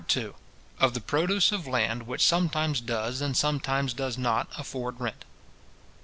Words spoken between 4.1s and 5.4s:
not, afford Rent.